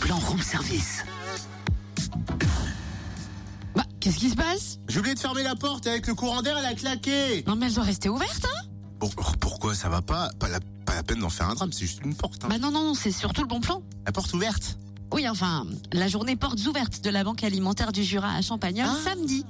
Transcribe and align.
plan 0.00 0.16
room 0.18 0.40
service. 0.40 1.04
Bah, 3.74 3.84
qu'est-ce 4.00 4.18
qui 4.18 4.30
se 4.30 4.36
passe? 4.36 4.78
J'ai 4.88 4.98
oublié 5.00 5.14
de 5.14 5.20
fermer 5.20 5.42
la 5.42 5.54
porte 5.56 5.86
avec 5.86 6.06
le 6.06 6.14
courant 6.14 6.42
d'air, 6.42 6.56
elle 6.58 6.64
a 6.66 6.74
claqué. 6.74 7.44
Non, 7.46 7.56
mais 7.56 7.66
elle 7.66 7.74
doit 7.74 7.84
rester 7.84 8.08
ouverte, 8.08 8.44
hein? 8.46 8.66
Bon, 9.00 9.08
pourquoi 9.40 9.74
ça 9.74 9.88
va 9.88 10.02
pas? 10.02 10.30
Pas 10.38 10.48
la, 10.48 10.60
pas 10.84 10.94
la 10.94 11.02
peine 11.02 11.20
d'en 11.20 11.28
faire 11.30 11.48
un 11.48 11.54
drame, 11.54 11.72
c'est 11.72 11.86
juste 11.86 12.00
une 12.04 12.14
porte. 12.14 12.44
hein. 12.44 12.48
Bah 12.50 12.58
non, 12.58 12.70
non, 12.70 12.82
non, 12.84 12.94
c'est 12.94 13.12
surtout 13.12 13.42
le 13.42 13.46
bon 13.48 13.60
plan. 13.60 13.82
La 14.06 14.12
porte 14.12 14.32
ouverte. 14.34 14.78
Oui, 15.12 15.28
enfin, 15.28 15.66
la 15.92 16.08
journée 16.08 16.36
portes 16.36 16.64
ouvertes 16.66 17.02
de 17.02 17.10
la 17.10 17.24
Banque 17.24 17.42
alimentaire 17.44 17.92
du 17.92 18.02
Jura 18.04 18.34
à 18.34 18.42
Champagnol, 18.42 18.88
Ah. 18.90 18.96
samedi, 19.04 19.44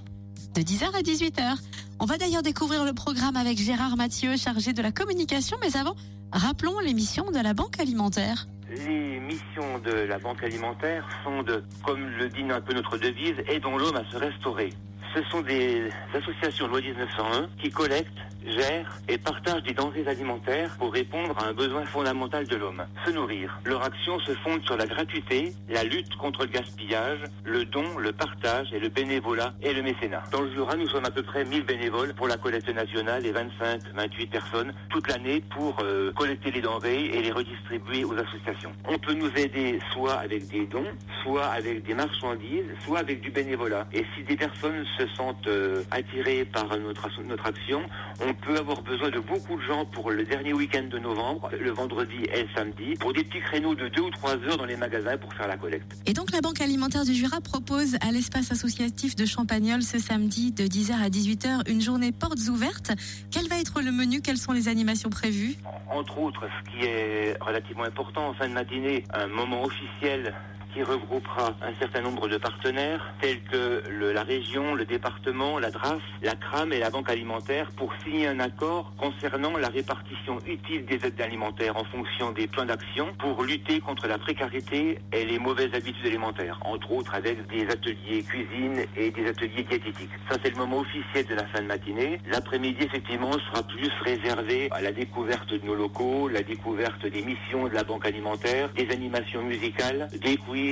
de 0.54 0.62
10h 0.62 0.94
à 0.94 1.02
18h. 1.02 1.56
On 2.00 2.04
va 2.06 2.16
d'ailleurs 2.18 2.42
découvrir 2.42 2.84
le 2.84 2.92
programme 2.92 3.36
avec 3.36 3.58
Gérard 3.58 3.96
Mathieu, 3.96 4.36
chargé 4.36 4.72
de 4.72 4.82
la 4.82 4.92
communication, 4.92 5.56
mais 5.60 5.76
avant, 5.76 5.96
rappelons 6.32 6.78
les 6.80 6.94
missions 6.94 7.30
de 7.32 7.38
la 7.38 7.54
Banque 7.54 7.80
alimentaire. 7.80 8.46
Les 8.70 9.18
missions 9.20 9.78
de 9.78 9.92
la 9.92 10.18
banque 10.18 10.42
alimentaire 10.42 11.08
sont 11.24 11.42
de, 11.42 11.64
comme 11.82 12.06
le 12.18 12.28
dit 12.28 12.44
un 12.50 12.60
peu 12.60 12.74
notre 12.74 12.98
devise, 12.98 13.36
aidons 13.46 13.78
l'homme 13.78 13.96
à 13.96 14.04
se 14.10 14.16
restaurer. 14.18 14.68
Ce 15.14 15.22
sont 15.30 15.40
des 15.40 15.88
associations 16.12 16.66
loi 16.66 16.82
1901 16.82 17.48
qui 17.62 17.70
collectent, 17.70 18.20
gèrent 18.50 18.98
et 19.08 19.18
partagent 19.18 19.62
des 19.62 19.72
denrées 19.72 20.06
alimentaires 20.06 20.76
pour 20.78 20.92
répondre 20.92 21.34
à 21.38 21.48
un 21.48 21.52
besoin 21.52 21.84
fondamental 21.84 22.46
de 22.46 22.56
l'homme, 22.56 22.84
se 23.04 23.10
nourrir. 23.10 23.58
Leur 23.64 23.82
action 23.84 24.18
se 24.20 24.32
fonde 24.32 24.62
sur 24.64 24.76
la 24.76 24.86
gratuité, 24.86 25.52
la 25.68 25.84
lutte 25.84 26.14
contre 26.16 26.42
le 26.42 26.50
gaspillage, 26.50 27.20
le 27.44 27.64
don, 27.64 27.98
le 27.98 28.12
partage 28.12 28.72
et 28.72 28.78
le 28.78 28.88
bénévolat 28.88 29.54
et 29.62 29.72
le 29.72 29.82
mécénat. 29.82 30.22
Dans 30.32 30.42
le 30.42 30.52
Jura, 30.52 30.76
nous 30.76 30.88
sommes 30.88 31.04
à 31.04 31.10
peu 31.10 31.22
près 31.22 31.44
1000 31.44 31.64
bénévoles 31.64 32.14
pour 32.14 32.28
la 32.28 32.36
collecte 32.36 32.72
nationale 32.72 33.24
et 33.26 33.32
25, 33.32 33.80
28 33.94 34.26
personnes 34.26 34.72
toute 34.90 35.08
l'année 35.08 35.42
pour 35.50 35.76
euh, 35.80 36.12
collecter 36.12 36.50
les 36.50 36.60
denrées 36.60 37.06
et 37.06 37.22
les 37.22 37.30
redistribuer 37.30 38.04
aux 38.04 38.14
associations. 38.14 38.72
On 38.86 38.98
peut 38.98 39.14
nous 39.14 39.30
aider 39.36 39.78
soit 39.92 40.14
avec 40.14 40.48
des 40.48 40.66
dons, 40.66 40.86
soit 41.22 41.46
avec 41.46 41.84
des 41.84 41.94
marchandises, 41.94 42.66
soit 42.84 43.00
avec 43.00 43.20
du 43.20 43.30
bénévolat. 43.30 43.86
Et 43.92 44.04
si 44.14 44.22
des 44.24 44.36
personnes 44.36 44.84
se 44.98 45.06
sentent 45.14 45.46
euh, 45.46 45.82
attirées 45.90 46.44
par 46.44 46.66
notre, 46.78 47.08
notre 47.22 47.46
action, 47.46 47.82
on 48.26 48.34
peut 48.40 48.56
avoir 48.56 48.82
besoin 48.82 49.10
de 49.10 49.20
beaucoup 49.20 49.56
de 49.56 49.62
gens 49.62 49.84
pour 49.84 50.10
le 50.10 50.24
dernier 50.24 50.52
week-end 50.52 50.84
de 50.90 50.98
novembre, 50.98 51.50
le 51.58 51.70
vendredi 51.70 52.24
et 52.32 52.42
le 52.42 52.48
samedi, 52.54 52.94
pour 53.00 53.12
des 53.12 53.24
petits 53.24 53.40
créneaux 53.40 53.74
de 53.74 53.88
2 53.88 54.02
ou 54.02 54.10
3 54.10 54.36
heures 54.44 54.56
dans 54.56 54.64
les 54.64 54.76
magasins 54.76 55.16
pour 55.16 55.32
faire 55.34 55.48
la 55.48 55.56
collecte. 55.56 55.92
Et 56.06 56.12
donc 56.12 56.32
la 56.32 56.40
Banque 56.40 56.60
alimentaire 56.60 57.04
du 57.04 57.14
Jura 57.14 57.40
propose 57.40 57.96
à 58.00 58.10
l'espace 58.12 58.52
associatif 58.52 59.16
de 59.16 59.26
Champagnol 59.26 59.82
ce 59.82 59.98
samedi 59.98 60.52
de 60.52 60.64
10h 60.64 60.92
à 60.92 61.08
18h 61.08 61.70
une 61.70 61.80
journée 61.80 62.12
portes 62.12 62.48
ouvertes. 62.48 62.92
Quel 63.30 63.48
va 63.48 63.58
être 63.58 63.80
le 63.80 63.92
menu? 63.92 64.20
Quelles 64.20 64.38
sont 64.38 64.52
les 64.52 64.68
animations 64.68 65.10
prévues? 65.10 65.56
Entre 65.90 66.18
autres, 66.18 66.46
ce 66.58 66.70
qui 66.70 66.86
est 66.86 67.36
relativement 67.42 67.84
important 67.84 68.28
en 68.28 68.34
fin 68.34 68.48
de 68.48 68.54
matinée, 68.54 69.04
un 69.12 69.26
moment 69.26 69.64
officiel 69.64 70.34
qui 70.78 70.84
regroupera 70.84 71.56
un 71.60 71.74
certain 71.80 72.02
nombre 72.02 72.28
de 72.28 72.36
partenaires 72.36 73.12
tels 73.20 73.42
que 73.42 73.82
la 73.90 74.22
région, 74.22 74.76
le 74.76 74.84
département, 74.84 75.58
la 75.58 75.72
DRAF, 75.72 76.00
la 76.22 76.36
CRAM 76.36 76.72
et 76.72 76.78
la 76.78 76.90
Banque 76.90 77.10
alimentaire 77.10 77.72
pour 77.76 77.92
signer 78.04 78.28
un 78.28 78.38
accord 78.38 78.92
concernant 78.96 79.56
la 79.56 79.70
répartition 79.70 80.38
utile 80.46 80.86
des 80.86 81.04
aides 81.04 81.20
alimentaires 81.20 81.76
en 81.76 81.82
fonction 81.82 82.30
des 82.30 82.46
plans 82.46 82.64
d'action 82.64 83.12
pour 83.18 83.42
lutter 83.42 83.80
contre 83.80 84.06
la 84.06 84.18
précarité 84.18 85.00
et 85.12 85.24
les 85.24 85.40
mauvaises 85.40 85.74
habitudes 85.74 86.06
alimentaires, 86.06 86.60
entre 86.64 86.92
autres 86.92 87.12
avec 87.12 87.44
des 87.48 87.66
ateliers 87.68 88.22
cuisine 88.22 88.84
et 88.96 89.10
des 89.10 89.26
ateliers 89.26 89.64
diététiques. 89.64 90.10
Ça 90.30 90.36
c'est 90.44 90.50
le 90.50 90.58
moment 90.58 90.78
officiel 90.78 91.26
de 91.26 91.34
la 91.34 91.46
fin 91.46 91.60
de 91.60 91.66
matinée. 91.66 92.20
L'après-midi 92.30 92.84
effectivement 92.84 93.32
sera 93.32 93.64
plus 93.64 93.90
réservé 94.04 94.68
à 94.70 94.80
la 94.80 94.92
découverte 94.92 95.52
de 95.52 95.66
nos 95.66 95.74
locaux, 95.74 96.28
la 96.28 96.42
découverte 96.42 97.04
des 97.04 97.22
missions 97.22 97.66
de 97.66 97.74
la 97.74 97.82
banque 97.82 98.06
alimentaire, 98.06 98.70
des 98.76 98.88
animations 98.92 99.42
musicales, 99.42 100.08
des 100.20 100.36
quiz, 100.36 100.67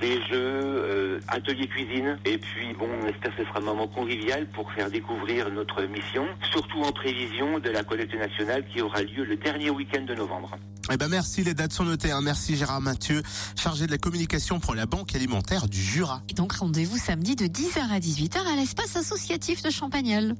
des 0.00 0.16
jeux, 0.28 0.34
euh, 0.34 1.20
ateliers 1.28 1.66
cuisine. 1.68 2.18
Et 2.24 2.38
puis 2.38 2.74
bon, 2.78 2.88
on 3.02 3.06
espère 3.06 3.34
que 3.36 3.42
ce 3.42 3.48
sera 3.48 3.58
un 3.58 3.62
moment 3.62 3.88
convivial 3.88 4.46
pour 4.50 4.70
faire 4.72 4.90
découvrir 4.90 5.50
notre 5.50 5.82
mission, 5.84 6.26
surtout 6.50 6.80
en 6.82 6.92
prévision 6.92 7.58
de 7.58 7.70
la 7.70 7.82
collecte 7.82 8.14
nationale 8.14 8.64
qui 8.72 8.80
aura 8.82 9.02
lieu 9.02 9.24
le 9.24 9.36
dernier 9.36 9.70
week-end 9.70 10.02
de 10.04 10.14
novembre. 10.14 10.56
Eh 10.92 10.96
ben 10.96 11.08
merci, 11.08 11.44
les 11.44 11.54
dates 11.54 11.72
sont 11.72 11.84
notées. 11.84 12.10
hein. 12.10 12.20
Merci 12.22 12.56
Gérard 12.56 12.80
Mathieu, 12.80 13.22
chargé 13.56 13.86
de 13.86 13.92
la 13.92 13.98
communication 13.98 14.58
pour 14.58 14.74
la 14.74 14.86
Banque 14.86 15.14
alimentaire 15.14 15.68
du 15.68 15.80
Jura. 15.80 16.22
Et 16.28 16.34
donc 16.34 16.52
rendez-vous 16.54 16.96
samedi 16.98 17.36
de 17.36 17.44
10h 17.46 17.78
à 17.92 18.00
18h 18.00 18.38
à 18.52 18.56
l'espace 18.56 18.96
associatif 18.96 19.62
de 19.62 19.70
Champagnol. 19.70 20.34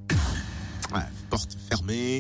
Ouais, 0.93 1.01
porte 1.29 1.57
fermée. 1.69 2.19